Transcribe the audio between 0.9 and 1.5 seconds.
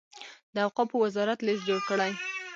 وزارت